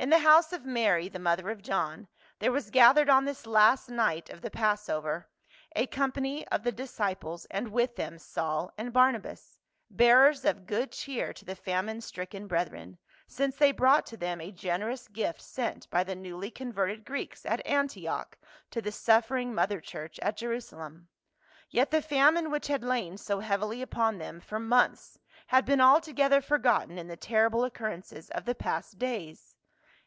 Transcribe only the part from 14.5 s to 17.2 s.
generous gift sent by the newly converted